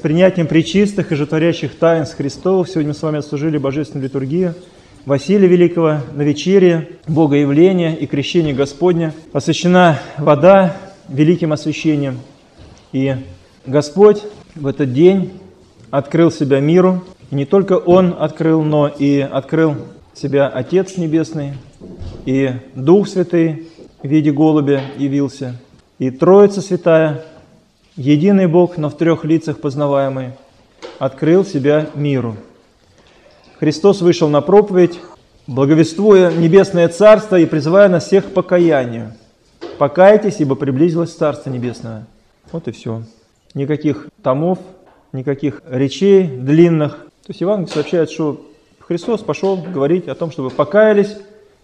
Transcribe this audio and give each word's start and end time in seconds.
принятием 0.00 0.46
причистых 0.46 1.12
и 1.12 1.14
жетворящих 1.14 1.74
таинств 1.76 2.16
Христовых. 2.16 2.68
Сегодня 2.68 2.88
мы 2.88 2.94
с 2.94 3.02
вами 3.02 3.18
отслужили 3.18 3.58
Божественную 3.58 4.04
литургию 4.04 4.54
Василия 5.06 5.46
Великого 5.46 5.98
на 6.14 6.22
вечере, 6.22 6.88
Богоявления 7.06 7.94
и 7.94 8.06
крещения 8.06 8.54
Господня. 8.54 9.14
Освящена 9.32 9.98
вода 10.18 10.76
великим 11.08 11.52
освящением. 11.52 12.18
И 12.92 13.14
Господь 13.66 14.22
в 14.54 14.66
этот 14.66 14.92
день 14.92 15.30
открыл 15.90 16.30
себя 16.30 16.60
миру. 16.60 17.02
И 17.30 17.34
не 17.34 17.44
только 17.44 17.74
Он 17.74 18.14
открыл, 18.18 18.62
но 18.62 18.88
и 18.88 19.20
открыл 19.20 19.76
себя 20.14 20.48
Отец 20.48 20.96
Небесный, 20.96 21.54
и 22.26 22.52
Дух 22.74 23.08
Святый 23.08 23.68
в 24.02 24.08
виде 24.08 24.32
голубя 24.32 24.82
явился, 24.98 25.56
и 25.98 26.10
Троица 26.10 26.60
Святая, 26.60 27.24
единый 28.00 28.46
Бог, 28.46 28.78
но 28.78 28.88
в 28.88 28.96
трех 28.96 29.24
лицах 29.24 29.60
познаваемый, 29.60 30.32
открыл 30.98 31.44
себя 31.44 31.90
миру. 31.94 32.36
Христос 33.58 34.00
вышел 34.00 34.28
на 34.30 34.40
проповедь, 34.40 34.98
благовествуя 35.46 36.32
Небесное 36.32 36.88
Царство 36.88 37.38
и 37.38 37.44
призывая 37.44 37.90
нас 37.90 38.06
всех 38.06 38.26
к 38.26 38.32
покаянию. 38.32 39.12
Покайтесь, 39.76 40.40
ибо 40.40 40.54
приблизилось 40.54 41.12
Царство 41.12 41.50
Небесное. 41.50 42.06
Вот 42.52 42.68
и 42.68 42.72
все. 42.72 43.02
Никаких 43.52 44.08
томов, 44.22 44.58
никаких 45.12 45.60
речей 45.68 46.26
длинных. 46.26 46.92
То 47.26 47.30
есть 47.30 47.42
Евангелие 47.42 47.72
сообщает, 47.72 48.10
что 48.10 48.46
Христос 48.78 49.20
пошел 49.20 49.58
говорить 49.58 50.08
о 50.08 50.14
том, 50.14 50.30
чтобы 50.30 50.48
покаялись, 50.48 51.18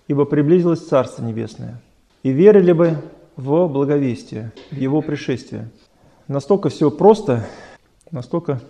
ибо 0.07 0.27
приблизилось 0.27 0.87
Царство 0.87 1.25
Небесное. 1.25 1.81
И 2.23 2.31
верили 2.31 2.73
бы 2.73 2.99
в 3.37 3.69
благовестие, 3.69 4.53
в 4.71 4.77
Его 4.77 5.01
пришествие. 5.01 5.71
Настолько 6.29 6.71
все 6.71 6.91
просто, 6.91 7.47
настолько 8.11 8.61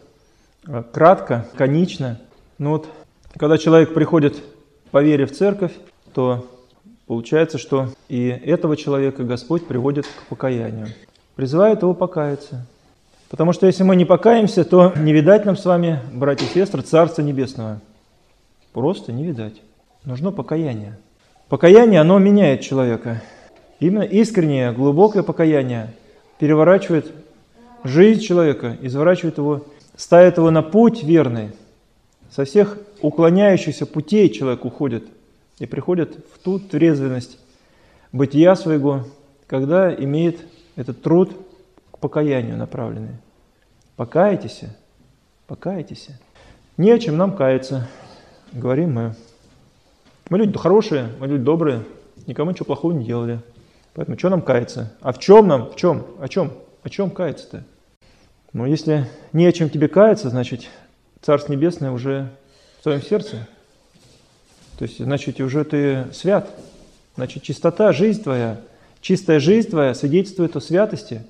э, 0.67 0.83
кратко, 0.93 1.47
конично. 1.57 2.21
Но 2.59 2.73
вот 2.73 2.87
когда 3.37 3.57
человек 3.57 3.95
приходит 3.95 4.43
по 4.91 5.03
вере 5.03 5.25
в 5.25 5.33
церковь, 5.33 5.73
то 6.13 6.47
получается, 7.07 7.57
что 7.57 7.89
и 8.09 8.29
этого 8.29 8.77
человека 8.77 9.25
Господь 9.25 9.67
приводит 9.67 10.07
к 10.07 10.27
покаянию. 10.29 10.89
Призывает 11.35 11.81
его 11.81 11.95
покаяться. 11.95 12.67
Потому 13.31 13.55
что 13.55 13.67
если 13.67 13.85
мы 13.85 13.97
не 13.97 14.05
покаемся, 14.05 14.63
то 14.65 14.93
не 14.95 15.15
видать 15.15 15.47
нам 15.47 15.57
с 15.57 15.65
вами, 15.65 16.01
братья 16.13 16.47
и 16.47 16.51
сестры, 16.51 16.83
Царства 16.83 17.23
Небесного. 17.23 17.81
Просто 18.75 19.13
не 19.13 19.25
видать. 19.25 19.63
Нужно 20.05 20.31
покаяние. 20.31 20.99
Покаяние, 21.49 22.03
оно 22.03 22.19
меняет 22.19 22.61
человека. 22.61 23.23
Именно 23.81 24.03
искреннее, 24.03 24.73
глубокое 24.73 25.23
покаяние 25.23 25.95
переворачивает 26.39 27.13
жизнь 27.87 28.21
человека, 28.21 28.77
изворачивает 28.81 29.39
его, 29.39 29.67
ставит 29.97 30.37
его 30.37 30.51
на 30.51 30.63
путь 30.63 31.03
верный. 31.03 31.51
Со 32.31 32.45
всех 32.45 32.79
уклоняющихся 33.01 33.87
путей 33.87 34.29
человек 34.29 34.65
уходит 34.65 35.05
и 35.59 35.67
приходит 35.67 36.19
в 36.35 36.39
ту 36.39 36.59
трезвенность 36.59 37.39
бытия 38.13 38.55
своего, 38.57 39.05
когда 39.47 39.95
имеет 39.95 40.41
этот 40.75 41.03
труд 41.03 41.33
к 41.91 41.99
покаянию 41.99 42.57
направленный. 42.57 43.17
Покайтесь, 43.97 44.63
покайтесь. 45.47 46.09
Не 46.77 46.91
о 46.91 46.99
чем 46.99 47.17
нам 47.17 47.35
каяться, 47.35 47.89
говорим 48.53 48.93
мы. 48.93 49.15
Мы 50.29 50.39
люди 50.39 50.59
хорошие, 50.59 51.09
мы 51.19 51.29
люди 51.29 51.43
добрые, 51.43 51.85
никому 52.27 52.51
ничего 52.51 52.67
плохого 52.67 52.93
не 52.93 53.05
делали. 53.05 53.41
Поэтому 53.95 54.19
что 54.19 54.29
нам 54.29 54.43
каяться? 54.43 54.93
А 55.01 55.13
в 55.13 55.19
чем 55.19 55.47
нам? 55.49 55.71
В 55.71 55.77
чем? 55.77 56.07
О 56.21 56.29
чем? 56.29 56.53
О 56.83 56.91
чем 56.91 57.11
каяться-то? 57.11 57.65
Но 58.53 58.67
если 58.67 59.07
не 59.33 59.47
о 59.47 59.53
чем 59.53 59.71
тебе 59.71 59.89
каяться, 59.89 60.31
значит, 60.31 60.69
Царство 61.23 61.53
Небесное 61.53 61.91
уже 61.91 62.31
в 62.81 62.83
твоем 62.85 63.03
сердце. 63.03 63.49
То 64.79 64.85
есть, 64.85 65.03
значит, 65.03 65.41
уже 65.41 65.65
ты 65.65 66.07
свят. 66.13 66.49
Значит, 67.17 67.43
чистота, 67.43 67.93
жизнь 67.93 68.23
твоя, 68.23 68.61
чистая 69.01 69.41
жизнь 69.41 69.71
твоя 69.71 69.95
свидетельствует 69.95 70.55
о 70.55 70.61
святости. 70.61 71.23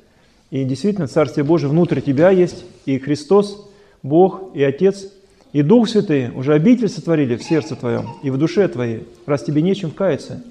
И 0.50 0.64
действительно, 0.64 1.06
Царствие 1.06 1.44
Божие 1.44 1.70
внутри 1.70 2.02
тебя 2.02 2.30
есть, 2.30 2.64
и 2.84 2.98
Христос, 2.98 3.68
Бог 4.02 4.54
и 4.54 4.62
Отец, 4.62 5.06
и 5.52 5.62
Дух 5.62 5.88
Святый 5.88 6.30
уже 6.30 6.54
обитель 6.54 6.88
сотворили 6.88 7.36
в 7.36 7.42
сердце 7.42 7.76
твоем 7.76 8.16
и 8.22 8.30
в 8.30 8.36
душе 8.36 8.68
твоей, 8.68 9.06
раз 9.26 9.42
тебе 9.42 9.62
нечем 9.62 9.90
каяться. 9.90 10.42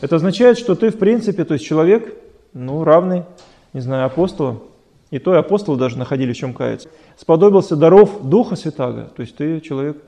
Это 0.00 0.16
означает, 0.16 0.58
что 0.58 0.74
ты, 0.74 0.90
в 0.90 0.98
принципе, 0.98 1.44
то 1.44 1.54
есть 1.54 1.64
человек, 1.64 2.14
ну, 2.52 2.84
равный, 2.84 3.24
не 3.72 3.80
знаю, 3.80 4.06
апостолу, 4.06 4.64
и 5.10 5.18
то 5.18 5.34
и 5.34 5.38
апостолы 5.38 5.78
даже 5.78 5.98
находили 5.98 6.32
в 6.32 6.36
чем 6.36 6.52
каяться. 6.52 6.88
Сподобился 7.16 7.76
даров 7.76 8.22
Духа 8.22 8.56
Святаго, 8.56 9.10
то 9.14 9.22
есть 9.22 9.36
ты 9.36 9.60
человек 9.60 10.02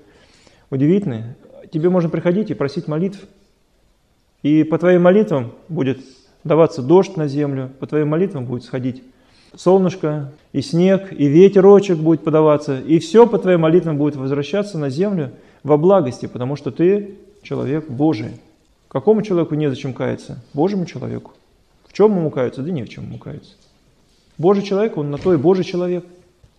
удивительный. 0.71 1.25
Тебе 1.73 1.89
можно 1.89 2.11
приходить 2.11 2.51
и 2.51 2.55
просить 2.55 2.89
молитв, 2.89 3.21
и 4.43 4.65
по 4.65 4.79
твоим 4.79 5.03
молитвам 5.03 5.53
будет 5.69 6.01
даваться 6.45 6.83
дождь 6.83 7.17
на 7.17 7.29
землю, 7.29 7.71
по 7.79 7.87
твоим 7.87 8.09
молитвам 8.09 8.47
будет 8.47 8.65
сходить 8.65 9.03
солнышко, 9.55 10.33
и 10.53 10.63
снег, 10.63 11.13
и 11.13 11.27
ветерочек 11.27 11.99
будет 11.99 12.23
подаваться, 12.23 12.81
и 12.81 12.99
все 12.99 13.27
по 13.27 13.39
твоим 13.39 13.61
молитвам 13.61 13.97
будет 13.99 14.17
возвращаться 14.17 14.79
на 14.79 14.91
землю 14.91 15.33
во 15.63 15.77
благости, 15.77 16.27
потому 16.27 16.57
что 16.57 16.71
ты 16.71 17.17
человек 17.43 17.89
Божий. 17.89 18.41
Какому 18.89 19.23
человеку 19.23 19.55
незачем 19.55 19.93
каяться? 19.93 20.43
Божьему 20.55 20.85
человеку. 20.85 21.33
В 21.87 21.93
чем 21.93 22.17
ему 22.17 22.31
каяться? 22.31 22.63
Да 22.63 22.71
ни 22.71 22.83
в 22.83 22.89
чем 22.89 23.05
ему 23.05 23.19
каяться. 23.19 23.53
Божий 24.41 24.63
человек, 24.63 24.97
он 24.97 25.11
на 25.11 25.19
то 25.19 25.35
и 25.35 25.37
Божий 25.37 25.65
человек. 25.65 26.03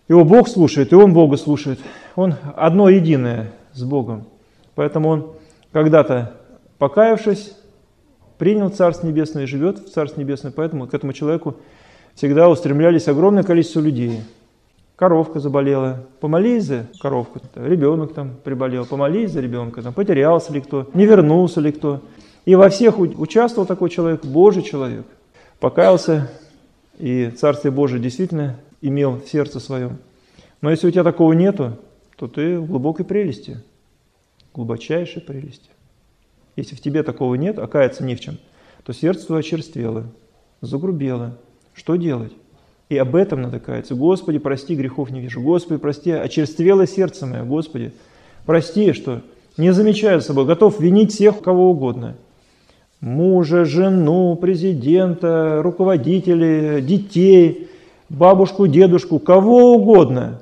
Его 0.08 0.24
Бог 0.24 0.48
слушает, 0.48 0.92
и 0.92 0.94
он 0.94 1.12
Бога 1.12 1.36
слушает. 1.36 1.80
Он 2.14 2.36
одно 2.54 2.88
единое 2.88 3.50
с 3.72 3.82
Богом. 3.82 4.24
Поэтому 4.76 5.08
он 5.08 5.32
когда-то, 5.72 6.32
покаявшись, 6.78 7.56
принял 8.38 8.68
Царство 8.68 9.08
Небесное 9.08 9.42
и 9.42 9.46
живет 9.46 9.80
в 9.80 9.90
Царстве 9.90 10.22
Небесное. 10.22 10.52
Поэтому 10.52 10.86
к 10.86 10.94
этому 10.94 11.12
человеку 11.12 11.56
всегда 12.14 12.48
устремлялись 12.48 13.08
огромное 13.08 13.42
количество 13.42 13.80
людей. 13.80 14.20
Коровка 14.94 15.40
заболела, 15.40 16.06
помолись 16.20 16.66
за 16.66 16.86
коровку, 17.00 17.40
ребенок 17.56 18.14
там 18.14 18.36
приболел, 18.44 18.86
помолись 18.86 19.32
за 19.32 19.40
ребенка, 19.40 19.82
там, 19.82 19.92
потерялся 19.92 20.52
ли 20.52 20.60
кто, 20.60 20.86
не 20.94 21.04
вернулся 21.04 21.60
ли 21.60 21.72
кто. 21.72 22.00
И 22.44 22.54
во 22.54 22.68
всех 22.68 23.00
участвовал 23.00 23.66
такой 23.66 23.90
человек, 23.90 24.24
Божий 24.24 24.62
человек. 24.62 25.04
Покаялся, 25.58 26.30
и 27.02 27.30
Царствие 27.30 27.72
Божие 27.72 28.00
действительно 28.00 28.60
имел 28.80 29.16
в 29.16 29.26
сердце 29.26 29.58
своем. 29.58 29.98
Но 30.60 30.70
если 30.70 30.86
у 30.86 30.90
тебя 30.92 31.02
такого 31.02 31.32
нету, 31.32 31.76
то 32.16 32.28
ты 32.28 32.60
в 32.60 32.66
глубокой 32.68 33.04
прелести, 33.04 33.60
глубочайшей 34.54 35.20
прелести. 35.20 35.68
Если 36.54 36.76
в 36.76 36.80
тебе 36.80 37.02
такого 37.02 37.34
нет, 37.34 37.58
а 37.58 37.66
каяться 37.66 38.04
не 38.04 38.14
в 38.14 38.20
чем, 38.20 38.38
то 38.84 38.92
сердце 38.92 39.26
твое 39.26 39.40
очерствело, 39.40 40.04
загрубело. 40.60 41.36
Что 41.74 41.96
делать? 41.96 42.32
И 42.88 42.96
об 42.96 43.16
этом 43.16 43.42
надо 43.42 43.58
каяться. 43.58 43.96
Господи, 43.96 44.38
прости, 44.38 44.76
грехов 44.76 45.10
не 45.10 45.20
вижу. 45.20 45.42
Господи, 45.42 45.80
прости, 45.80 46.12
очерствело 46.12 46.86
сердце 46.86 47.26
мое. 47.26 47.42
Господи, 47.42 47.94
прости, 48.46 48.92
что 48.92 49.22
не 49.56 49.72
замечаю 49.72 50.20
за 50.20 50.28
собой, 50.28 50.44
готов 50.44 50.78
винить 50.78 51.12
всех, 51.12 51.42
кого 51.42 51.68
угодно. 51.68 52.16
Мужа, 53.02 53.64
жену, 53.64 54.36
президента, 54.36 55.60
руководителей, 55.60 56.80
детей, 56.80 57.68
бабушку, 58.08 58.68
дедушку, 58.68 59.18
кого 59.18 59.74
угодно. 59.74 60.40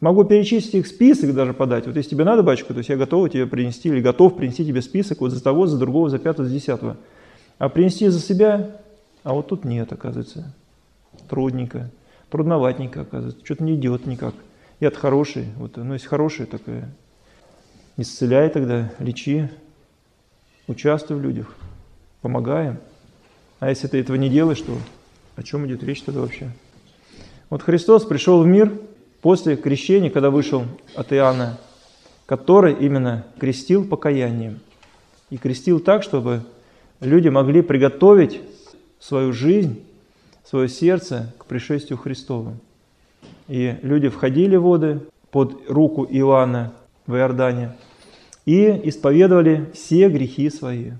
Могу 0.00 0.22
перечислить 0.22 0.74
их 0.74 0.86
список 0.86 1.34
даже 1.34 1.52
подать. 1.52 1.88
Вот 1.88 1.96
если 1.96 2.10
тебе 2.10 2.22
надо, 2.22 2.44
батюшка, 2.44 2.74
то 2.74 2.78
есть 2.78 2.90
я 2.90 2.96
готов 2.96 3.28
тебе 3.30 3.44
принести 3.48 3.88
или 3.88 4.00
готов 4.00 4.36
принести 4.36 4.64
тебе 4.64 4.82
список 4.82 5.20
вот 5.20 5.32
за 5.32 5.42
того, 5.42 5.66
за 5.66 5.78
другого, 5.78 6.08
за 6.08 6.20
пятого, 6.20 6.46
за 6.46 6.54
десятого. 6.54 6.96
А 7.58 7.68
принести 7.68 8.06
за 8.06 8.20
себя, 8.20 8.70
а 9.24 9.34
вот 9.34 9.48
тут 9.48 9.64
нет, 9.64 9.92
оказывается. 9.92 10.54
Трудненько, 11.28 11.90
трудноватненько, 12.30 13.00
оказывается. 13.00 13.44
Что-то 13.44 13.64
не 13.64 13.74
идет 13.74 14.06
никак. 14.06 14.34
Я-то 14.78 14.96
хороший, 14.96 15.46
вот, 15.56 15.76
ну 15.76 15.94
если 15.94 16.06
хороший, 16.06 16.46
такая, 16.46 16.88
исцеляй 17.96 18.48
тогда, 18.48 18.92
лечи, 19.00 19.50
участвуй 20.68 21.18
в 21.18 21.20
людях, 21.20 21.56
помогаем. 22.22 22.78
А 23.58 23.68
если 23.68 23.86
ты 23.86 23.98
этого 23.98 24.16
не 24.16 24.28
делаешь, 24.28 24.60
то 24.60 24.76
о 25.36 25.42
чем 25.42 25.66
идет 25.66 25.82
речь 25.82 26.02
тогда 26.02 26.20
вообще? 26.20 26.50
Вот 27.50 27.62
Христос 27.62 28.04
пришел 28.04 28.42
в 28.42 28.46
мир 28.46 28.72
после 29.22 29.56
крещения, 29.56 30.10
когда 30.10 30.30
вышел 30.30 30.64
от 30.94 31.12
Иоанна, 31.12 31.58
который 32.26 32.74
именно 32.74 33.26
крестил 33.38 33.86
покаянием. 33.86 34.60
И 35.30 35.36
крестил 35.36 35.80
так, 35.80 36.02
чтобы 36.02 36.42
люди 37.00 37.28
могли 37.28 37.62
приготовить 37.62 38.40
свою 38.98 39.32
жизнь, 39.32 39.82
свое 40.44 40.68
сердце 40.68 41.32
к 41.38 41.46
пришествию 41.46 41.98
Христову. 41.98 42.56
И 43.48 43.76
люди 43.82 44.08
входили 44.08 44.56
в 44.56 44.62
воды 44.62 45.00
под 45.30 45.68
руку 45.68 46.06
Иоанна 46.08 46.72
в 47.06 47.14
Иордане 47.14 47.76
и 48.46 48.88
исповедовали 48.88 49.70
все 49.74 50.08
грехи 50.08 50.50
свои. 50.50 50.92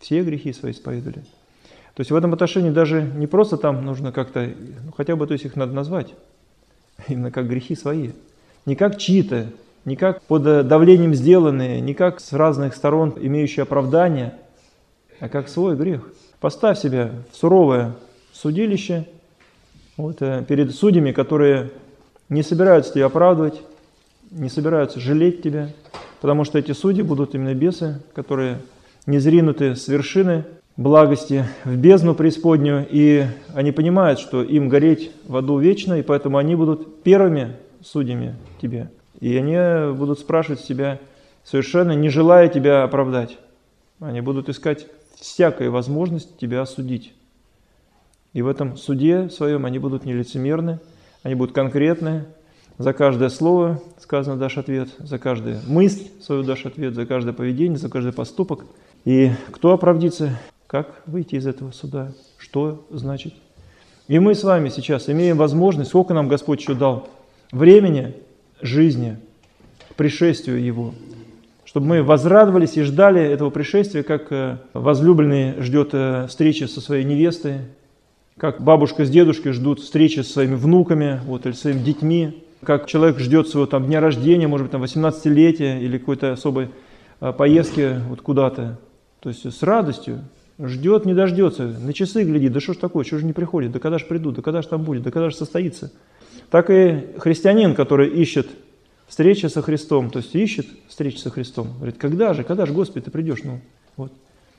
Все 0.00 0.22
грехи 0.22 0.52
свои 0.52 0.72
исповедовали. 0.72 1.20
То 1.94 2.00
есть 2.00 2.10
в 2.10 2.16
этом 2.16 2.32
отношении 2.32 2.70
даже 2.70 3.02
не 3.02 3.26
просто 3.26 3.56
там 3.56 3.84
нужно 3.84 4.10
как-то, 4.10 4.50
ну, 4.84 4.92
хотя 4.96 5.16
бы 5.16 5.26
то 5.26 5.34
есть 5.34 5.44
их 5.44 5.56
надо 5.56 5.72
назвать. 5.72 6.14
именно 7.08 7.30
как 7.30 7.48
грехи 7.48 7.74
свои. 7.74 8.10
Не 8.66 8.76
как 8.76 8.98
чьи-то, 8.98 9.46
не 9.84 9.96
как 9.96 10.22
под 10.22 10.42
давлением 10.42 11.14
сделанные, 11.14 11.80
не 11.80 11.94
как 11.94 12.20
с 12.20 12.32
разных 12.32 12.74
сторон 12.74 13.14
имеющие 13.20 13.62
оправдание, 13.62 14.34
а 15.18 15.28
как 15.28 15.48
свой 15.48 15.76
грех. 15.76 16.08
Поставь 16.40 16.78
себя 16.78 17.12
в 17.32 17.36
суровое 17.36 17.94
судилище 18.32 19.06
вот, 19.96 20.22
э, 20.22 20.44
перед 20.46 20.74
судьями, 20.74 21.12
которые 21.12 21.70
не 22.28 22.42
собираются 22.42 22.94
тебя 22.94 23.06
оправдывать, 23.06 23.60
не 24.30 24.48
собираются 24.48 25.00
жалеть 25.00 25.42
тебя, 25.42 25.70
потому 26.20 26.44
что 26.44 26.58
эти 26.58 26.72
судьи 26.72 27.02
будут 27.02 27.34
именно 27.34 27.54
бесы, 27.54 28.00
которые 28.14 28.58
не 29.06 29.18
зринуты 29.18 29.76
с 29.76 29.88
вершины 29.88 30.44
благости 30.76 31.44
в 31.64 31.76
бездну 31.76 32.14
преисподнюю, 32.14 32.86
и 32.90 33.26
они 33.54 33.72
понимают, 33.72 34.18
что 34.18 34.42
им 34.42 34.68
гореть 34.68 35.10
в 35.26 35.36
аду 35.36 35.58
вечно, 35.58 35.94
и 35.94 36.02
поэтому 36.02 36.38
они 36.38 36.54
будут 36.54 37.02
первыми 37.02 37.56
судьями 37.82 38.36
тебе. 38.60 38.90
И 39.20 39.36
они 39.36 39.94
будут 39.94 40.18
спрашивать 40.18 40.60
себя, 40.60 40.98
совершенно 41.44 41.92
не 41.92 42.08
желая 42.08 42.48
тебя 42.48 42.82
оправдать. 42.82 43.38
Они 44.00 44.20
будут 44.22 44.48
искать 44.48 44.86
всякую 45.16 45.70
возможность 45.70 46.38
тебя 46.38 46.62
осудить. 46.62 47.12
И 48.32 48.42
в 48.42 48.48
этом 48.48 48.76
суде 48.76 49.28
своем 49.28 49.66
они 49.66 49.78
будут 49.78 50.04
нелицемерны, 50.04 50.78
они 51.22 51.34
будут 51.34 51.54
конкретны. 51.54 52.24
За 52.78 52.94
каждое 52.94 53.28
слово, 53.28 53.82
сказано, 54.00 54.38
дашь 54.38 54.56
ответ, 54.56 54.88
за 54.98 55.18
каждую 55.18 55.58
мысль 55.66 56.06
свою 56.22 56.42
дашь 56.42 56.64
ответ, 56.64 56.94
за 56.94 57.04
каждое 57.04 57.34
поведение, 57.34 57.76
за 57.76 57.90
каждый 57.90 58.14
поступок. 58.14 58.64
И 59.04 59.30
кто 59.50 59.72
оправдится, 59.72 60.38
как 60.66 61.02
выйти 61.06 61.36
из 61.36 61.46
этого 61.46 61.72
суда, 61.72 62.12
что 62.38 62.86
значит. 62.90 63.34
И 64.08 64.18
мы 64.18 64.34
с 64.34 64.44
вами 64.44 64.68
сейчас 64.68 65.08
имеем 65.08 65.36
возможность, 65.36 65.90
сколько 65.90 66.14
нам 66.14 66.28
Господь 66.28 66.60
еще 66.60 66.74
дал, 66.74 67.08
времени, 67.52 68.14
жизни, 68.60 69.18
пришествию 69.96 70.62
Его, 70.62 70.94
чтобы 71.64 71.86
мы 71.86 72.02
возрадовались 72.02 72.76
и 72.76 72.82
ждали 72.82 73.22
этого 73.22 73.50
пришествия, 73.50 74.02
как 74.02 74.32
э, 74.32 74.58
возлюбленный 74.74 75.60
ждет 75.62 75.90
э, 75.92 76.26
встречи 76.28 76.64
со 76.64 76.80
своей 76.80 77.04
невестой, 77.04 77.58
как 78.36 78.60
бабушка 78.60 79.04
с 79.04 79.10
дедушкой 79.10 79.52
ждут 79.52 79.80
встречи 79.80 80.20
со 80.20 80.32
своими 80.32 80.56
внуками 80.56 81.20
вот, 81.26 81.46
или 81.46 81.52
своими 81.52 81.78
детьми, 81.80 82.42
как 82.64 82.86
человек 82.86 83.18
ждет 83.18 83.48
своего 83.48 83.66
там, 83.66 83.86
дня 83.86 84.00
рождения, 84.00 84.48
может 84.48 84.66
быть, 84.66 84.72
там, 84.72 84.82
18-летия 84.82 85.80
или 85.80 85.98
какой-то 85.98 86.32
особой 86.32 86.70
э, 87.20 87.32
поездки 87.32 88.00
вот 88.08 88.20
куда-то. 88.20 88.78
То 89.20 89.28
есть 89.28 89.50
с 89.52 89.62
радостью 89.62 90.24
ждет, 90.58 91.04
не 91.04 91.14
дождется, 91.14 91.64
на 91.64 91.92
часы 91.92 92.24
глядит, 92.24 92.52
да 92.52 92.60
что 92.60 92.74
ж 92.74 92.76
такое, 92.76 93.04
что 93.04 93.18
же 93.18 93.24
не 93.24 93.32
приходит, 93.32 93.72
да 93.72 93.78
когда 93.78 93.98
же 93.98 94.06
придут, 94.06 94.36
да 94.36 94.42
когда 94.42 94.62
же 94.62 94.68
там 94.68 94.82
будет, 94.82 95.02
да 95.02 95.10
когда 95.10 95.30
же 95.30 95.36
состоится. 95.36 95.92
Так 96.50 96.70
и 96.70 97.06
христианин, 97.18 97.74
который 97.74 98.08
ищет 98.08 98.48
встречи 99.06 99.46
со 99.46 99.62
Христом, 99.62 100.10
то 100.10 100.18
есть 100.18 100.34
ищет 100.34 100.66
встречи 100.88 101.18
со 101.18 101.30
Христом, 101.30 101.68
говорит, 101.76 101.96
когда 101.98 102.34
же, 102.34 102.44
когда 102.44 102.66
же, 102.66 102.72
Господи, 102.72 103.04
ты 103.04 103.10
придешь? 103.10 103.42
Ну, 103.44 103.60
вот. 103.96 104.12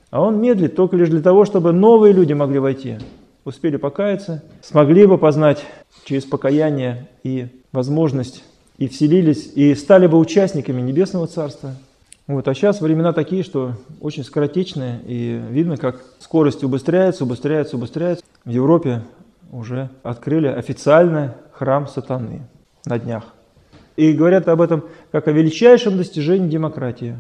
А 0.10 0.22
он 0.22 0.42
медлит 0.42 0.76
только 0.76 0.96
лишь 0.96 1.10
для 1.10 1.22
того, 1.22 1.46
чтобы 1.46 1.72
новые 1.72 2.14
люди 2.14 2.34
могли 2.34 2.60
войти, 2.60 2.98
успели 3.46 3.78
покаяться, 3.78 4.44
смогли 4.62 5.06
бы 5.06 5.18
познать 5.18 5.66
через 6.04 6.26
покаяние 6.26 7.10
и 7.24 7.48
возможность, 7.72 8.44
и 8.78 8.88
вселились, 8.88 9.52
и 9.56 9.74
стали 9.76 10.08
бы 10.08 10.18
участниками 10.18 10.82
Небесного 10.82 11.28
Царства. 11.28 11.76
Вот, 12.28 12.48
а 12.48 12.54
сейчас 12.54 12.82
времена 12.82 13.14
такие, 13.14 13.44
что 13.44 13.74
очень 14.00 14.24
скоротечные, 14.24 15.02
и 15.06 15.42
видно, 15.50 15.78
как 15.78 16.04
скорость 16.20 16.64
убыстряется, 16.64 17.24
убыстряется, 17.24 17.78
убыстряется. 17.78 18.24
В 18.46 18.50
Европе 18.50 19.02
уже 19.52 19.90
открыли 20.04 20.48
официально 20.48 21.36
храм 21.52 21.88
сатаны 21.88 22.42
на 22.86 23.00
днях. 23.00 23.26
И 23.98 24.14
говорят 24.14 24.48
об 24.48 24.62
этом 24.62 24.86
как 25.12 25.28
о 25.28 25.32
величайшем 25.32 25.98
достижении 25.98 26.48
демократии. 26.48 27.18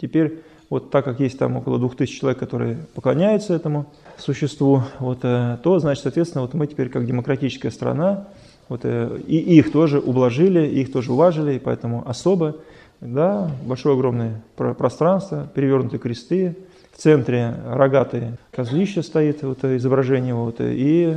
Теперь, 0.00 0.42
вот 0.70 0.90
так 0.90 1.04
как 1.04 1.20
есть 1.20 1.38
там 1.38 1.56
около 1.56 1.78
двух 1.78 1.96
тысяч 1.96 2.18
человек, 2.18 2.38
которые 2.38 2.78
поклоняются 2.94 3.54
этому 3.54 3.86
существу, 4.18 4.82
вот, 4.98 5.18
э, 5.22 5.58
то, 5.62 5.78
значит, 5.78 6.02
соответственно, 6.02 6.42
вот 6.42 6.54
мы 6.54 6.66
теперь 6.66 6.88
как 6.88 7.06
демократическая 7.06 7.70
страна, 7.70 8.28
вот, 8.68 8.80
э, 8.84 9.18
и 9.26 9.36
их 9.36 9.70
тоже 9.70 10.00
ублажили, 10.00 10.66
их 10.66 10.90
тоже 10.90 11.12
уважили, 11.12 11.54
и 11.54 11.58
поэтому 11.58 12.02
особо, 12.08 12.56
да, 13.04 13.50
большое 13.64 13.94
огромное 13.94 14.42
пространство, 14.56 15.46
перевернутые 15.54 16.00
кресты, 16.00 16.56
в 16.92 16.96
центре 16.96 17.54
рогатые 17.66 18.38
козлище 18.50 19.02
стоит, 19.02 19.42
вот, 19.42 19.62
изображение, 19.64 20.34
вот, 20.34 20.56
и 20.60 21.16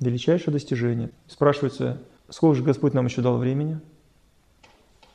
величайшее 0.00 0.52
достижение. 0.52 1.10
Спрашивается, 1.26 1.98
сколько 2.28 2.56
же 2.56 2.62
Господь 2.62 2.94
нам 2.94 3.06
еще 3.06 3.22
дал 3.22 3.38
времени, 3.38 3.80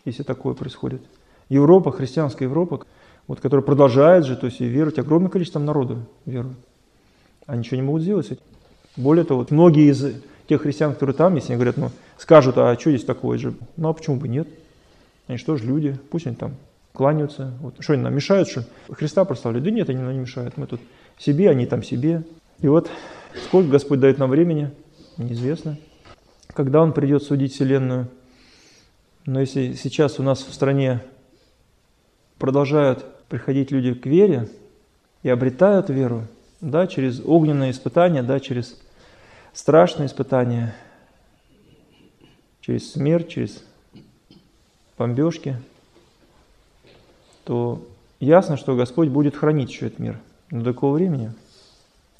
если 0.04 0.24
такое 0.24 0.54
происходит? 0.56 1.02
Европа, 1.50 1.92
христианская 1.92 2.46
Европа, 2.46 2.86
вот, 3.28 3.40
которая 3.40 3.64
продолжает 3.64 4.26
же, 4.26 4.36
то 4.36 4.48
есть 4.48 4.62
и 4.62 4.66
веровать, 4.66 4.98
огромное 5.00 5.30
количество 5.30 5.60
народу 5.60 6.00
верует. 6.26 6.58
А 7.46 7.56
ничего 7.56 7.76
не 7.76 7.84
могут 7.84 8.02
сделать. 8.02 8.40
Более 8.96 9.26
того, 9.26 9.42
вот 9.42 9.52
многие 9.52 9.92
из 9.92 10.16
тех 10.48 10.62
христиан, 10.62 10.94
которые 10.94 11.16
там, 11.16 11.36
если 11.36 11.54
они 11.54 11.58
говорят, 11.58 11.78
ну, 11.78 11.92
скажут, 12.18 12.58
а 12.58 12.74
что 12.80 12.90
здесь 12.90 13.06
такое 13.06 13.38
же? 13.38 13.54
Ну, 13.78 13.90
а 13.90 13.94
почему 13.94 14.16
бы 14.16 14.28
нет? 14.28 14.48
Они 15.28 15.38
что 15.38 15.56
же 15.56 15.66
люди, 15.66 15.98
пусть 16.12 16.28
они 16.28 16.36
там 16.36 16.56
кланяются. 16.94 17.54
Вот. 17.62 17.76
Что 17.80 17.94
они 17.94 18.04
нам 18.04 18.14
мешают, 18.14 18.50
что 18.50 18.64
Христа 18.90 19.26
прославляют? 19.26 19.66
Да 19.66 19.72
нет, 19.72 19.90
они 19.90 20.00
нам 20.00 20.14
не 20.14 20.20
мешают. 20.20 20.58
Мы 20.58 20.68
тут 20.68 20.82
себе, 21.18 21.50
они 21.50 21.66
там 21.66 21.84
себе. 21.84 22.24
И 22.60 22.68
вот 22.68 22.90
сколько 23.46 23.70
Господь 23.70 24.00
дает 24.00 24.18
нам 24.18 24.30
времени, 24.30 24.72
неизвестно. 25.18 25.78
Когда 26.54 26.82
Он 26.82 26.94
придет 26.94 27.24
судить 27.24 27.54
Вселенную. 27.54 28.08
Но 29.26 29.40
если 29.40 29.74
сейчас 29.74 30.20
у 30.20 30.24
нас 30.24 30.44
в 30.44 30.54
стране 30.54 31.02
продолжают 32.38 33.06
приходить 33.30 33.72
люди 33.72 33.94
к 33.94 34.06
вере 34.06 34.50
и 35.24 35.30
обретают 35.30 35.90
веру, 35.90 36.28
да, 36.60 36.88
через 36.88 37.22
огненные 37.24 37.72
испытания, 37.72 38.22
да, 38.22 38.40
через 38.40 38.80
страшные 39.54 40.08
испытания, 40.08 40.76
через 42.62 42.92
смерть, 42.92 43.30
через 43.30 43.64
бомбежки, 44.98 45.58
то 47.44 47.82
ясно, 48.20 48.58
что 48.58 48.76
Господь 48.76 49.10
будет 49.10 49.36
хранить 49.36 49.70
еще 49.70 49.88
этот 49.88 50.00
мир. 50.00 50.20
Но 50.50 50.62
до 50.62 50.74
какого 50.74 50.96
времени? 50.96 51.34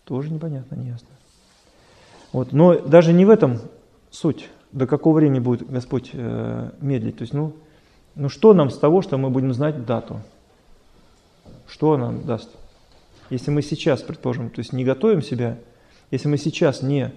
Тоже 0.06 0.32
непонятно, 0.32 0.76
не 0.76 0.90
ясно. 0.90 1.08
Вот. 2.32 2.52
Но 2.52 2.78
даже 2.80 3.14
не 3.14 3.26
в 3.26 3.30
этом 3.30 3.60
суть, 4.12 4.50
до 4.72 4.88
какого 4.88 5.18
времени 5.18 5.40
будет 5.40 5.70
Господь 5.70 6.10
э, 6.14 6.72
медлить. 6.82 7.18
То 7.18 7.22
есть, 7.22 7.34
ну, 7.34 7.54
ну 8.16 8.28
что 8.28 8.54
нам 8.54 8.70
с 8.70 8.78
того, 8.78 9.02
что 9.02 9.18
мы 9.18 9.30
будем 9.30 9.54
знать 9.54 9.86
дату? 9.86 10.20
Что 11.68 11.96
нам 11.98 12.26
даст? 12.26 12.50
Если 13.30 13.52
мы 13.52 13.62
сейчас, 13.62 14.02
предположим, 14.02 14.50
то 14.50 14.60
есть 14.60 14.74
не 14.74 14.84
готовим 14.84 15.22
себя, 15.22 15.58
если 16.12 16.28
мы 16.28 16.38
сейчас 16.38 16.82
не 16.82 17.12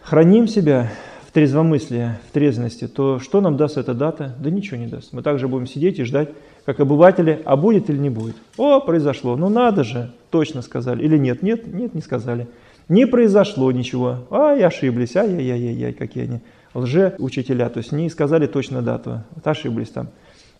храним 0.00 0.48
себя 0.48 0.90
в 1.32 1.34
трезвомыслии, 1.34 2.10
в 2.28 2.32
трезвности, 2.34 2.86
то 2.86 3.18
что 3.18 3.40
нам 3.40 3.56
даст 3.56 3.78
эта 3.78 3.94
дата? 3.94 4.36
Да 4.38 4.50
ничего 4.50 4.76
не 4.76 4.86
даст. 4.86 5.14
Мы 5.14 5.22
также 5.22 5.48
будем 5.48 5.66
сидеть 5.66 5.98
и 5.98 6.04
ждать, 6.04 6.28
как 6.66 6.78
обыватели, 6.78 7.40
а 7.46 7.56
будет 7.56 7.88
или 7.88 7.96
не 7.96 8.10
будет. 8.10 8.36
О, 8.58 8.80
произошло, 8.80 9.34
ну 9.34 9.48
надо 9.48 9.82
же, 9.82 10.12
точно 10.28 10.60
сказали. 10.60 11.02
Или 11.02 11.16
нет, 11.16 11.42
нет, 11.42 11.66
нет, 11.66 11.94
не 11.94 12.02
сказали. 12.02 12.48
Не 12.90 13.06
произошло 13.06 13.72
ничего. 13.72 14.26
Ай, 14.30 14.62
ошиблись, 14.62 15.16
ай-яй-яй-яй, 15.16 15.94
какие 15.94 16.24
они 16.24 16.40
лже-учителя. 16.74 17.70
То 17.70 17.78
есть 17.78 17.92
не 17.92 18.10
сказали 18.10 18.46
точно 18.46 18.82
дату, 18.82 19.22
вот 19.34 19.46
ошиблись 19.46 19.88
там. 19.88 20.08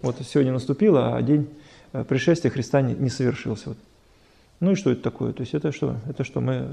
Вот 0.00 0.16
сегодня 0.26 0.54
наступило, 0.54 1.14
а 1.14 1.20
день 1.20 1.50
э, 1.92 2.02
пришествия 2.04 2.50
Христа 2.50 2.80
не, 2.80 2.94
не 2.94 3.10
совершился. 3.10 3.68
Вот. 3.68 3.78
Ну 4.60 4.72
и 4.72 4.74
что 4.74 4.90
это 4.90 5.02
такое? 5.02 5.34
То 5.34 5.42
есть 5.42 5.52
это 5.52 5.70
что? 5.70 5.96
Это 6.08 6.24
что 6.24 6.40
мы 6.40 6.66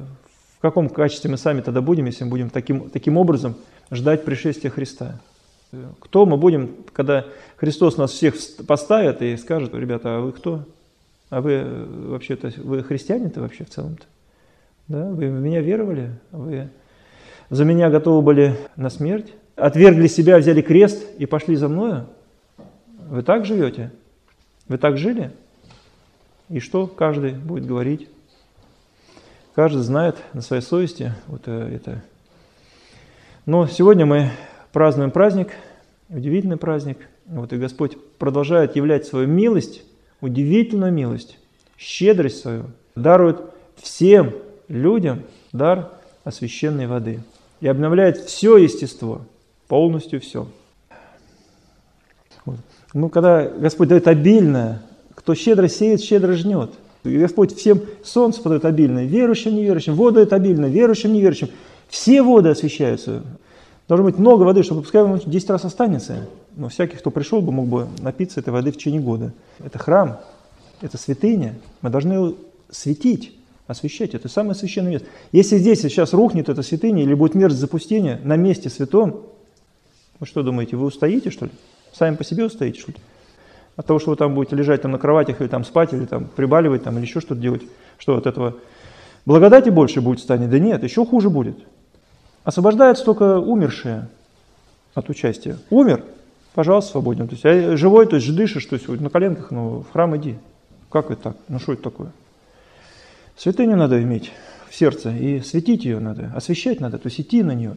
в 0.60 0.62
каком 0.62 0.90
качестве 0.90 1.32
мы 1.32 1.38
сами 1.38 1.62
тогда 1.62 1.80
будем, 1.80 2.06
если 2.06 2.26
мы 2.26 2.32
будем 2.32 2.50
таким, 2.50 2.90
таким 2.90 3.16
образом 3.16 3.56
ждать 3.92 4.26
пришествия 4.26 4.72
Христа? 4.72 5.20
Кто 6.00 6.26
мы 6.26 6.38
будем, 6.38 6.76
когда 6.94 7.26
Христос 7.58 7.98
нас 7.98 8.12
всех 8.12 8.36
поставит 8.68 9.22
и 9.22 9.38
скажет, 9.38 9.74
ребята, 9.74 10.18
а 10.18 10.22
вы 10.22 10.32
кто? 10.32 10.66
А 11.30 11.42
вы 11.42 11.64
вообще-то, 12.08 12.52
вы 12.58 12.84
христиане-то 12.84 13.42
вообще 13.42 13.66
в 13.66 13.70
целом-то? 13.70 14.06
Да? 14.88 15.06
Вы 15.10 15.30
в 15.30 15.40
меня 15.40 15.62
веровали? 15.62 16.12
Вы 16.32 16.70
за 17.50 17.66
меня 17.66 17.90
готовы 17.90 18.22
были 18.22 18.58
на 18.76 18.90
смерть? 18.90 19.34
Отвергли 19.56 20.08
себя, 20.08 20.38
взяли 20.38 20.62
крест 20.62 21.04
и 21.18 21.26
пошли 21.26 21.56
за 21.56 21.68
мною? 21.68 22.08
Вы 23.10 23.22
так 23.22 23.46
живете? 23.46 23.92
Вы 24.68 24.78
так 24.78 24.98
жили? 24.98 25.32
И 26.50 26.60
что 26.60 26.88
каждый 26.88 27.34
будет 27.34 27.66
говорить? 27.66 28.08
Каждый 29.54 29.82
знает 29.82 30.16
на 30.34 30.42
своей 30.42 30.62
совести 30.62 31.14
вот 31.28 31.44
э, 31.48 31.76
это. 31.76 32.04
Но 33.50 33.66
сегодня 33.66 34.06
мы 34.06 34.30
празднуем 34.72 35.10
праздник, 35.10 35.54
удивительный 36.08 36.58
праздник. 36.58 37.00
Вот 37.26 37.52
и 37.52 37.58
Господь 37.58 37.98
продолжает 38.20 38.76
являть 38.76 39.08
свою 39.08 39.28
милость, 39.28 39.82
удивительную 40.22 40.94
милость, 40.94 41.40
щедрость 41.76 42.42
свою, 42.42 42.66
дарует 42.96 43.40
всем 43.78 44.36
людям 44.68 45.24
дар 45.52 45.94
освященной 46.24 46.86
воды 46.86 47.22
и 47.60 47.68
обновляет 47.68 48.18
все 48.18 48.56
естество, 48.56 49.22
полностью 49.68 50.22
все. 50.22 50.46
Вот. 52.46 52.58
Ну, 52.94 53.10
когда 53.10 53.50
Господь 53.50 53.88
дает 53.88 54.08
обильное, 54.08 54.84
кто 55.16 55.34
щедро 55.34 55.68
сеет, 55.68 56.02
щедро 56.02 56.34
жнет. 56.34 56.70
И 57.04 57.18
Господь 57.18 57.56
всем 57.56 57.82
солнце 58.04 58.44
подает 58.44 58.66
обильное, 58.66 59.06
верующим, 59.06 59.56
неверующим, 59.56 59.96
воду 59.96 60.18
дает 60.18 60.34
обильное, 60.34 60.70
верующим, 60.70 61.14
неверующим. 61.14 61.50
Все 61.88 62.22
воды 62.22 62.50
освещаются. 62.50 63.24
Должно 63.90 64.06
быть 64.06 64.20
много 64.20 64.44
воды, 64.44 64.62
чтобы 64.62 64.84
пускай 64.84 65.02
он 65.02 65.20
10 65.20 65.50
раз 65.50 65.66
останется. 65.66 66.28
Но 66.56 66.70
всякий, 66.70 66.96
кто 66.96 67.10
пришел 67.10 67.42
бы, 67.42 67.52
мог 67.52 67.68
бы 67.68 67.88
напиться 68.02 68.40
этой 68.40 68.52
воды 68.52 68.72
в 68.72 68.78
течение 68.78 69.02
года. 69.02 69.34
Это 69.58 69.80
храм, 69.80 70.20
это 70.80 71.00
святыня. 71.00 71.56
Мы 71.82 71.90
должны 71.90 72.14
его 72.14 72.36
светить, 72.70 73.34
освещать. 73.66 74.14
Это 74.14 74.30
самое 74.30 74.54
священное 74.54 74.92
место. 74.92 75.08
Если 75.32 75.58
здесь 75.58 75.82
сейчас 75.82 76.14
рухнет 76.14 76.50
эта 76.50 76.62
святыня 76.62 77.02
или 77.02 77.16
будет 77.16 77.34
мерзость 77.34 77.62
запустения 77.62 78.22
на 78.24 78.36
месте 78.36 78.70
святом, 78.70 79.24
вы 80.20 80.28
что 80.28 80.44
думаете, 80.44 80.76
вы 80.76 80.86
устоите, 80.86 81.32
что 81.32 81.46
ли? 81.46 81.52
Сами 81.92 82.16
по 82.16 82.24
себе 82.24 82.46
устоите, 82.46 82.80
что 82.80 82.92
ли? 82.92 82.98
От 83.76 83.88
того, 83.88 83.98
что 83.98 84.12
вы 84.12 84.18
там 84.18 84.36
будете 84.36 84.56
лежать 84.56 84.84
там 84.84 84.92
на 84.92 85.00
кроватях 85.00 85.42
или 85.42 85.48
там 85.48 85.66
спать, 85.66 85.94
или 85.94 86.06
там 86.06 86.26
прибаливать, 86.36 86.84
там, 86.84 86.96
или 86.98 87.06
еще 87.06 87.22
что-то 87.22 87.42
делать, 87.42 87.64
что 87.98 88.16
от 88.18 88.28
этого 88.28 88.58
благодати 89.26 89.70
больше 89.70 90.00
будет 90.00 90.20
станет? 90.20 90.52
Да 90.52 90.60
нет, 90.60 90.84
еще 90.84 91.04
хуже 91.08 91.32
будет. 91.32 91.58
Освобождаются 92.44 93.06
только 93.06 93.40
умершие 93.40 94.08
от 94.94 95.10
участия. 95.10 95.58
Умер, 95.70 96.04
пожалуйста, 96.54 96.92
свободен. 96.92 97.28
То 97.28 97.34
есть 97.34 97.46
а 97.46 97.78
живой, 97.78 98.06
то 98.08 98.16
есть 98.16 98.34
дышишь, 98.36 98.66
то 98.66 98.76
есть 98.76 98.88
на 98.88 99.10
коленках, 99.10 99.52
ну, 99.52 99.82
в 99.82 99.92
храм 99.92 100.16
иди. 100.18 100.38
Как 100.90 101.12
это 101.12 101.22
так? 101.22 101.38
Ну 101.48 101.60
что 101.60 101.74
это 101.74 101.84
такое? 101.84 102.12
Святыню 103.38 103.78
надо 103.78 104.02
иметь 104.02 104.32
в 104.70 104.76
сердце, 104.76 105.12
и 105.12 105.40
светить 105.40 105.86
ее 105.86 106.00
надо, 106.00 106.32
освещать 106.36 106.80
надо, 106.80 106.98
то 106.98 107.08
есть 107.08 107.22
идти 107.22 107.42
на 107.44 107.54
нее. 107.54 107.76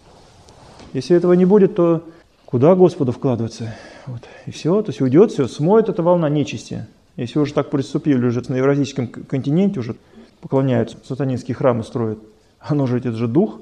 Если 0.92 1.16
этого 1.16 1.32
не 1.34 1.44
будет, 1.44 1.74
то 1.74 2.02
куда 2.46 2.74
Господу 2.74 3.12
вкладываться? 3.12 3.74
Вот. 4.06 4.22
И 4.46 4.50
все, 4.50 4.82
то 4.82 4.90
есть 4.90 5.00
уйдет 5.00 5.30
все, 5.30 5.46
смоет 5.46 5.88
эта 5.88 6.02
волна 6.02 6.28
нечисти. 6.28 6.86
Если 7.16 7.38
уже 7.38 7.52
так 7.54 7.70
приступили, 7.70 8.24
уже 8.24 8.42
на 8.48 8.56
Евразийском 8.56 9.06
континенте 9.06 9.80
уже 9.80 9.96
поклоняются, 10.40 10.96
сатанинские 11.04 11.54
храмы 11.54 11.84
строят, 11.84 12.18
оно 12.58 12.86
же, 12.86 12.98
это 12.98 13.12
же 13.12 13.28
дух, 13.28 13.60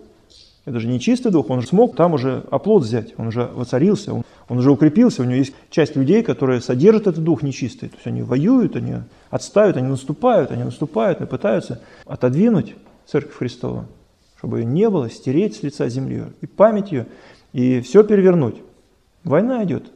это 0.65 0.79
же 0.79 0.89
не 0.89 1.01
чистый 1.01 1.33
дух, 1.33 1.49
он 1.51 1.63
же 1.63 1.69
смог 1.69 1.97
там 1.97 2.15
уже 2.15 2.45
оплот 2.51 2.83
взять, 2.83 3.15
он 3.17 3.29
уже 3.29 3.45
воцарился, 3.45 4.13
он, 4.13 4.25
он 4.49 4.59
уже 4.59 4.71
укрепился, 4.71 5.23
у 5.23 5.25
него 5.25 5.37
есть 5.37 5.55
часть 5.71 5.97
людей, 5.97 6.23
которые 6.23 6.61
содержат 6.61 7.07
этот 7.07 7.25
дух 7.25 7.43
нечистый, 7.43 7.89
то 7.89 7.97
есть 7.97 8.07
они 8.07 8.23
воюют, 8.23 8.77
они 8.77 8.97
отставят, 9.31 9.77
они 9.77 9.89
наступают, 9.89 10.51
они 10.51 10.65
наступают 10.65 11.21
и 11.21 11.27
пытаются 11.27 11.81
отодвинуть 12.07 12.75
Церковь 13.07 13.37
Христову, 13.37 13.87
чтобы 14.39 14.61
ее 14.61 14.67
не 14.67 14.89
было, 14.91 15.09
стереть 15.09 15.57
с 15.57 15.63
лица 15.63 15.89
земли 15.89 16.25
и 16.41 16.47
память 16.47 16.93
ее, 16.93 17.07
и 17.53 17.81
все 17.81 18.05
перевернуть. 18.05 18.57
Война 19.25 19.65
идет, 19.65 19.91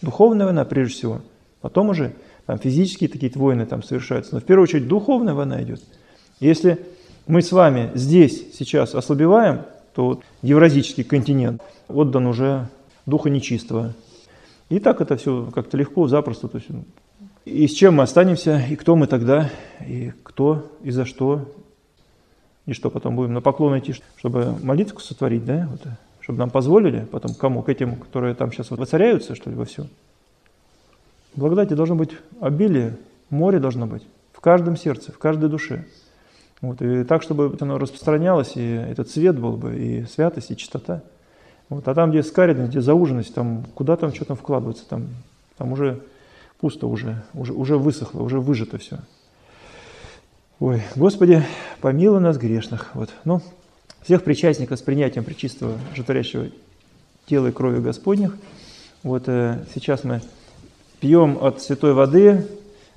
духовная 0.00 0.46
война 0.46 0.64
прежде 0.64 0.94
всего, 0.94 1.20
потом 1.60 1.88
уже 1.88 2.12
там 2.46 2.58
физические 2.58 3.10
такие 3.10 3.32
войны 3.34 3.66
там 3.66 3.82
совершаются, 3.82 4.34
но 4.34 4.40
в 4.40 4.44
первую 4.44 4.64
очередь 4.64 4.86
духовная 4.86 5.34
война 5.34 5.62
идет. 5.62 5.82
Если 6.40 6.78
мы 7.26 7.42
с 7.42 7.52
вами 7.52 7.90
здесь 7.94 8.54
сейчас 8.56 8.94
ослабеваем, 8.94 9.62
то 9.94 10.04
вот 10.06 10.24
евразический 10.42 11.04
континент 11.04 11.62
отдан 11.88 12.26
уже 12.26 12.68
духа 13.06 13.30
нечистого. 13.30 13.94
И 14.68 14.80
так 14.80 15.00
это 15.00 15.16
все 15.16 15.50
как-то 15.54 15.76
легко, 15.76 16.08
запросто. 16.08 16.48
То 16.48 16.58
есть, 16.58 16.68
и 17.44 17.66
с 17.66 17.72
чем 17.72 17.96
мы 17.96 18.02
останемся, 18.02 18.62
и 18.70 18.76
кто 18.76 18.96
мы 18.96 19.06
тогда, 19.06 19.50
и 19.86 20.12
кто, 20.22 20.70
и 20.82 20.90
за 20.90 21.04
что, 21.04 21.52
и 22.66 22.72
что 22.72 22.90
потом 22.90 23.16
будем 23.16 23.34
на 23.34 23.40
поклон 23.40 23.78
идти, 23.78 23.94
чтобы 24.16 24.56
молитву 24.62 24.98
сотворить, 25.00 25.44
да, 25.44 25.68
вот, 25.70 25.82
чтобы 26.20 26.38
нам 26.38 26.50
позволили, 26.50 27.06
потом 27.10 27.34
кому, 27.34 27.62
к 27.62 27.68
этим, 27.68 27.96
которые 27.96 28.34
там 28.34 28.50
сейчас 28.50 28.70
воцаряются, 28.70 29.34
что 29.34 29.50
ли, 29.50 29.56
во 29.56 29.66
всем. 29.66 29.88
Благодати 31.36 31.74
должно 31.74 31.96
быть 31.96 32.10
обилие, 32.40 32.96
море 33.28 33.58
должно 33.58 33.86
быть 33.86 34.02
в 34.32 34.40
каждом 34.40 34.76
сердце, 34.76 35.12
в 35.12 35.18
каждой 35.18 35.50
душе. 35.50 35.84
Вот, 36.64 36.80
и 36.80 37.04
так, 37.04 37.22
чтобы 37.22 37.54
оно 37.60 37.76
распространялось, 37.76 38.52
и 38.56 38.66
этот 38.66 39.10
цвет 39.10 39.38
был 39.38 39.58
бы, 39.58 39.76
и 39.76 40.06
святость, 40.06 40.50
и 40.50 40.56
чистота. 40.56 41.02
Вот, 41.68 41.86
а 41.86 41.94
там, 41.94 42.10
где 42.10 42.22
скаридность, 42.22 42.70
где 42.70 42.80
зауженность, 42.80 43.34
там 43.34 43.66
куда 43.74 43.96
там 43.96 44.14
что 44.14 44.24
там 44.24 44.38
вкладывается, 44.38 44.88
там, 44.88 45.08
там 45.58 45.72
уже 45.72 46.00
пусто, 46.60 46.86
уже, 46.86 47.22
уже, 47.34 47.52
уже 47.52 47.76
высохло, 47.76 48.22
уже 48.22 48.40
выжато 48.40 48.78
все. 48.78 48.98
Ой, 50.58 50.82
Господи, 50.96 51.44
помилуй 51.82 52.20
нас 52.20 52.38
грешных. 52.38 52.94
Вот, 52.94 53.10
ну, 53.26 53.42
всех 54.02 54.24
причастников 54.24 54.78
с 54.78 54.82
принятием 54.82 55.24
причистого 55.24 55.78
житворящего 55.94 56.46
тела 57.26 57.48
и 57.48 57.52
крови 57.52 57.80
Господних. 57.80 58.38
Вот 59.02 59.24
э, 59.26 59.62
сейчас 59.74 60.02
мы 60.02 60.22
пьем 61.00 61.36
от 61.42 61.60
святой 61.60 61.92
воды, 61.92 62.48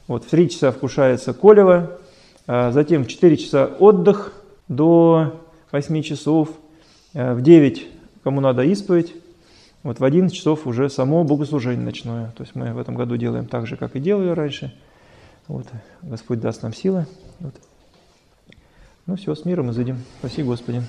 вот 0.08 0.24
в 0.24 0.30
три 0.30 0.50
часа 0.50 0.72
вкушается 0.72 1.34
колево, 1.34 2.00
затем 2.48 3.04
в 3.04 3.08
4 3.08 3.38
часа 3.38 3.66
отдых 3.66 4.34
до 4.68 5.42
8 5.72 6.02
часов, 6.02 6.50
а 7.14 7.36
в 7.36 7.42
9 7.42 7.88
кому 8.24 8.42
надо 8.42 8.64
исповедь, 8.64 9.14
вот 9.84 10.02
в 10.02 10.04
11 10.04 10.36
часов 10.36 10.68
уже 10.68 10.90
само 10.90 11.24
богослужение 11.24 11.86
ночное. 11.86 12.34
То 12.36 12.44
есть 12.44 12.56
мы 12.56 12.74
в 12.74 12.78
этом 12.78 12.96
году 12.96 13.16
делаем 13.16 13.46
так 13.46 13.68
же, 13.68 13.78
как 13.78 13.96
и 13.96 14.02
делали 14.02 14.32
раньше. 14.32 14.74
Вот. 15.48 15.66
Господь 16.02 16.42
даст 16.42 16.62
нам 16.62 16.74
силы. 16.74 17.06
Вот. 17.40 17.54
Ну 19.06 19.16
все, 19.16 19.34
с 19.34 19.46
миром 19.46 19.72
изыдем. 19.72 20.00
Спасибо, 20.20 20.48
Господи. 20.48 20.82